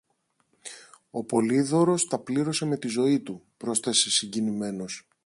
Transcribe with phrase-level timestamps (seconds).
[1.11, 5.07] Ο Πολύδωρος τα πλήρωσε με τη ζωή του, πρόσθεσε συγκινημένος.